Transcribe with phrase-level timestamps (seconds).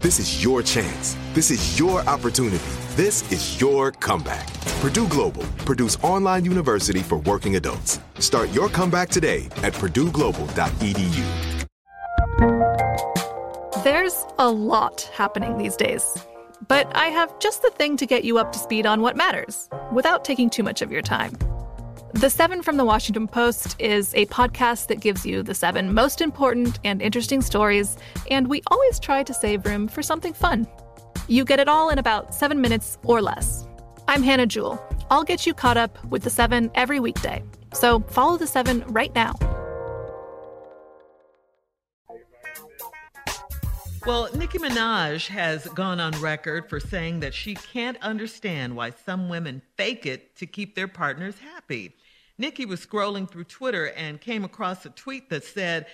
[0.00, 1.16] This is your chance.
[1.34, 2.64] This is your opportunity.
[2.94, 4.46] This is your comeback.
[4.80, 7.98] Purdue Global, Purdue's online university for working adults.
[8.20, 11.64] Start your comeback today at purdueglobal.edu.
[13.82, 16.16] There's a lot happening these days.
[16.68, 19.68] But I have just the thing to get you up to speed on what matters
[19.92, 21.36] without taking too much of your time.
[22.18, 26.20] The Seven from the Washington Post is a podcast that gives you the seven most
[26.20, 27.96] important and interesting stories,
[28.28, 30.66] and we always try to save room for something fun.
[31.28, 33.68] You get it all in about seven minutes or less.
[34.08, 34.84] I'm Hannah Jewell.
[35.12, 37.40] I'll get you caught up with the seven every weekday.
[37.72, 39.34] So follow the seven right now.
[44.04, 49.28] Well, Nicki Minaj has gone on record for saying that she can't understand why some
[49.28, 51.94] women fake it to keep their partners happy.
[52.38, 55.86] Nicki was scrolling through Twitter and came across a tweet that said,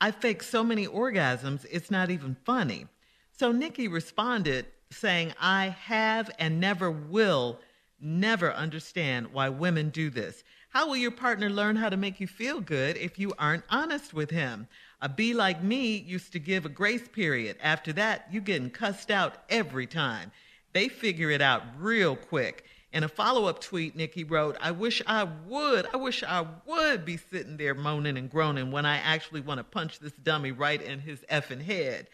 [0.00, 2.86] I fake so many orgasms, it's not even funny.
[3.32, 7.60] So Nicki responded saying, I have and never will
[8.00, 10.44] never understand why women do this.
[10.70, 14.12] How will your partner learn how to make you feel good if you aren't honest
[14.12, 14.66] with him?
[15.00, 17.56] A bee like me used to give a grace period.
[17.62, 20.32] After that, you getting cussed out every time.
[20.72, 22.64] They figure it out real quick.
[22.94, 27.04] In a follow up tweet, Nicki wrote, I wish I would, I wish I would
[27.04, 30.80] be sitting there moaning and groaning when I actually want to punch this dummy right
[30.80, 32.08] in his effing head.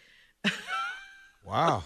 [1.45, 1.85] Wow.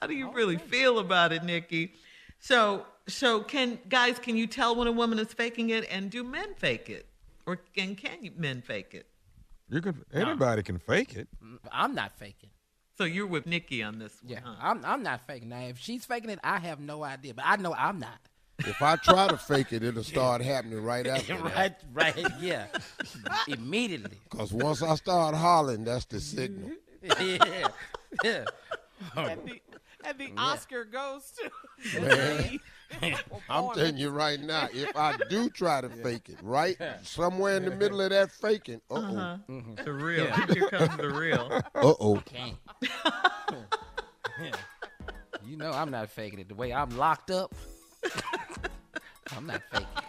[0.00, 1.94] How do you really feel about it, Nicki?
[2.38, 6.22] So, so can guys, can you tell when a woman is faking it, and do
[6.22, 7.06] men fake it,
[7.44, 9.06] or and can you, men fake it?
[9.68, 11.28] You can anybody can fake it.
[11.72, 12.50] I'm not faking.
[12.98, 14.56] So you're with Nicki on this one, Yeah, huh?
[14.60, 15.50] I'm I'm not faking.
[15.50, 17.32] Now, if she's faking it, I have no idea.
[17.32, 18.18] But I know I'm not.
[18.58, 22.66] If I try to fake it, it'll start happening right after right, right, yeah,
[23.46, 24.18] immediately.
[24.30, 26.72] Because once I start hollering, that's the signal.
[27.20, 27.68] yeah,
[28.24, 28.44] yeah.
[29.16, 29.60] And the,
[30.04, 31.50] and the Oscar goes to.
[33.00, 33.14] Man,
[33.50, 37.64] I'm telling you right now, if I do try to fake it, right somewhere in
[37.66, 39.36] the middle of that faking, uh oh, Uh-huh.
[39.48, 39.84] Mm-hmm.
[39.84, 40.26] The real.
[40.26, 41.48] Here comes the real.
[41.52, 42.22] uh oh.
[42.24, 42.56] Can't.
[45.44, 46.48] you know I'm not faking it.
[46.48, 47.54] The way I'm locked up,
[49.36, 50.04] I'm not faking it.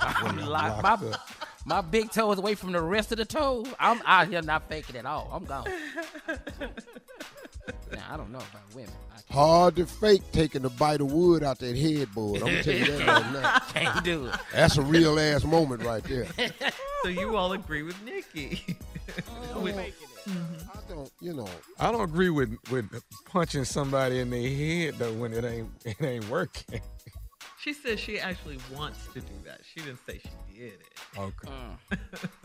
[0.00, 0.82] I'm locked.
[0.82, 1.16] My,
[1.64, 3.64] my big toe is away from the rest of the toe.
[3.78, 5.30] I'm out here not faking at all.
[5.32, 5.64] I'm gone.
[6.28, 8.92] now I don't know about women.
[9.30, 12.42] Hard to fake taking a bite of wood out that headboard.
[12.42, 13.58] I'm gonna tell you that right now.
[13.72, 14.34] can't do it.
[14.52, 16.26] That's a real ass moment right there.
[17.04, 18.76] So you all agree with Nicki?
[19.56, 19.78] With-
[20.26, 20.32] I
[20.88, 20.89] don't,
[21.20, 22.86] you know, I don't agree with with
[23.26, 26.80] punching somebody in the head though when it ain't it ain't working.
[27.60, 29.60] she says she actually wants to do that.
[29.72, 31.18] She didn't say she did it.
[31.18, 31.48] Okay.
[31.48, 31.98] Mm.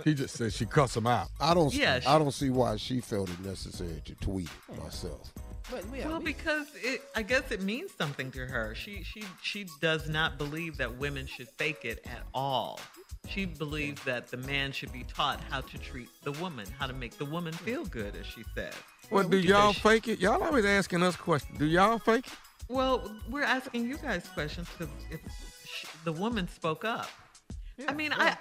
[0.04, 1.30] he just said she cussed him out.
[1.39, 4.83] I don't, Yeah, I don't see why she felt it necessary to tweet it mm.
[4.83, 5.31] myself.
[5.71, 8.75] But, yeah, Well, we- because it, I guess it means something to her.
[8.75, 12.79] She she she does not believe that women should fake it at all.
[13.27, 16.94] She believes that the man should be taught how to treat the woman, how to
[16.94, 18.73] make the woman feel good, as she said.
[19.09, 20.19] Well, do y'all she- fake it?
[20.19, 21.57] Y'all always asking us questions.
[21.57, 22.33] Do y'all fake it?
[22.67, 25.19] Well, we're asking you guys questions because if
[25.67, 27.09] sh the woman spoke up.
[27.88, 28.38] I mean, I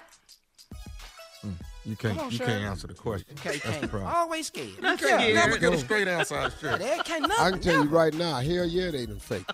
[1.87, 2.19] You can't.
[2.19, 2.53] On, you Shirley.
[2.53, 3.27] can't answer the question.
[3.39, 3.91] Okay, That's the can't.
[3.91, 4.15] problem.
[4.15, 4.69] Always scared.
[4.69, 5.35] You can't scared.
[5.35, 7.61] never get a straight answer out of Yeah, they can't I can nothing.
[7.61, 9.45] tell you right now, hell yeah, they done fake.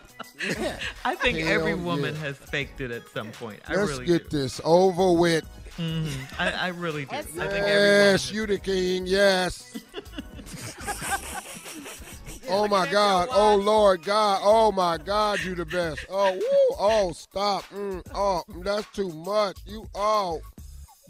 [0.60, 0.78] Yeah.
[1.04, 2.20] I think Hell every woman yeah.
[2.20, 3.60] has faked it at some point.
[3.68, 4.38] I Let's really get do.
[4.38, 5.44] this over with.
[5.76, 6.06] hmm
[6.38, 7.16] I, I really do.
[7.16, 9.06] I think Yes, has- you the king.
[9.06, 9.76] Yes.
[12.48, 13.28] oh my God.
[13.32, 14.40] Oh Lord God.
[14.44, 16.06] Oh my God, you the best.
[16.08, 16.76] Oh, woo.
[16.78, 17.64] Oh, stop.
[17.74, 19.58] Mm, oh, that's too much.
[19.66, 20.40] You oh.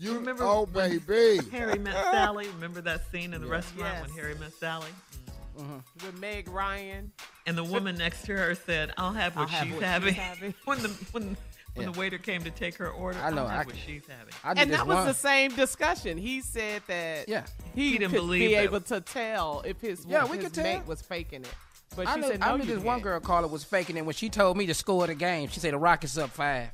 [0.00, 1.46] You Remember oh when baby.
[1.52, 2.48] Harry met Sally.
[2.54, 4.88] Remember that scene in the restaurant when Harry met Sally?
[5.58, 5.74] Uh-huh.
[6.06, 7.12] With Meg Ryan.
[7.46, 9.88] And the woman next to her said, "I'll have what, I'll have she's, what she's
[9.88, 10.14] having.
[10.14, 10.54] having.
[10.64, 11.36] when the when
[11.74, 11.92] when Yeah.
[11.92, 14.58] the waiter came to take her order, I know, I'll have I- what she's having.
[14.60, 15.06] And that was one.
[15.06, 16.16] the same discussion.
[16.18, 17.44] He said that Yeah.
[17.74, 20.46] he, He didn't could believe be that- able to tell if his, Yeah, we his
[20.46, 20.64] could tell.
[20.64, 21.54] mate was faking it.
[21.94, 23.96] But I she knew, said, I no, knew this one can't." girl caller was faking
[23.96, 25.48] it when she told me to score the game.
[25.48, 26.70] She said the Rockets up five.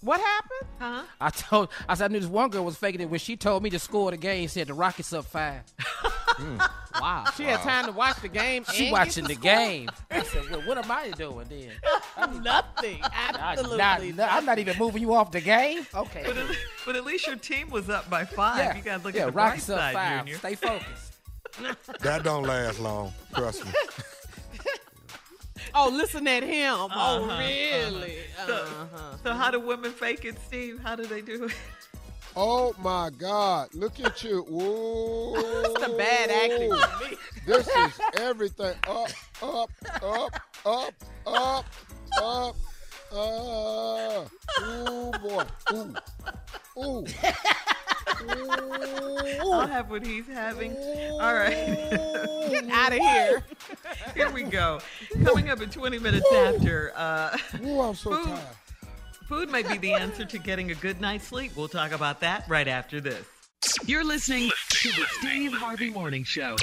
[0.00, 0.70] What happened?
[0.78, 1.02] Huh?
[1.20, 3.62] I told I said I knew this one girl was faking it when she told
[3.62, 4.46] me to score the game.
[4.48, 5.62] Said the Rockets up five.
[6.36, 6.68] Mm.
[7.00, 7.26] Wow.
[7.36, 8.64] She had time to watch the game.
[8.72, 9.56] She and watching get the score?
[9.56, 9.88] game.
[10.10, 12.42] I said, well, what am I doing then?
[12.42, 12.98] Nothing.
[13.04, 13.76] I, Absolutely.
[13.78, 15.86] not, no, I'm not even moving you off the game.
[15.94, 16.24] Okay.
[16.26, 16.46] But at,
[16.84, 18.58] but at least your team was up by five.
[18.58, 20.18] yeah, You guys look yeah, at the bright Rockets up side, five.
[20.24, 20.38] Junior.
[20.38, 21.12] Stay focused.
[22.00, 23.12] That don't last long.
[23.34, 23.70] Trust me.
[25.80, 26.74] Oh, listen at him.
[26.74, 28.18] Oh, Uh-huh, really?
[28.46, 29.16] So, Uh-huh.
[29.22, 30.80] so how do women fake it, Steve?
[30.82, 31.52] How do they do it?
[32.34, 33.68] Oh my God.
[33.74, 34.42] Look at you.
[34.48, 35.62] Whoa.
[35.62, 37.16] That's the bad acting for me.
[37.46, 38.74] This is everything.
[38.88, 39.08] Up,
[39.40, 39.70] up,
[40.02, 40.94] up, up,
[41.36, 41.64] up,
[42.20, 42.56] up.
[43.12, 44.24] Uh,
[44.60, 45.44] ooh, boy.
[45.72, 45.94] Ooh.
[46.76, 47.06] Ooh.
[49.40, 50.76] I'll have what he's having.
[51.20, 51.50] All right.
[52.50, 53.44] Get out of here.
[54.14, 54.80] Here we go.
[55.24, 58.24] Coming up in 20 minutes after, uh, Ooh, I'm so Food.
[58.26, 58.40] tired.
[59.28, 61.52] food may be the answer to getting a good night's sleep.
[61.56, 63.24] We'll talk about that right after this.
[63.86, 66.56] You're listening to the Steve Harvey Morning Show.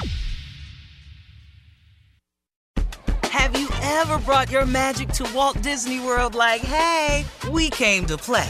[3.24, 8.18] Have you ever brought your magic to Walt Disney World like, hey, we came to
[8.18, 8.50] play?